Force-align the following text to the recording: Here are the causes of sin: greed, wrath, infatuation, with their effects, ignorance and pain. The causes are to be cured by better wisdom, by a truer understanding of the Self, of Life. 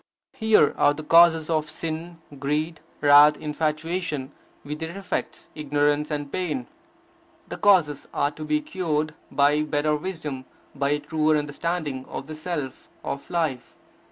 Here 0.33 0.73
are 0.77 0.95
the 0.95 1.03
causes 1.03 1.47
of 1.47 1.69
sin: 1.69 2.19
greed, 2.39 2.79
wrath, 3.01 3.37
infatuation, 3.37 4.31
with 4.63 4.79
their 4.79 4.97
effects, 4.97 5.51
ignorance 5.53 6.09
and 6.09 6.31
pain. 6.31 6.65
The 7.49 7.57
causes 7.57 8.07
are 8.11 8.31
to 8.31 8.43
be 8.43 8.61
cured 8.63 9.13
by 9.29 9.61
better 9.61 9.95
wisdom, 9.95 10.45
by 10.73 10.89
a 10.89 10.99
truer 10.99 11.37
understanding 11.37 12.05
of 12.05 12.25
the 12.25 12.33
Self, 12.33 12.89
of 13.03 13.29
Life. 13.29 13.75